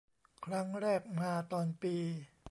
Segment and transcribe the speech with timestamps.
[0.45, 1.95] ครั้งแรกมาตอนปี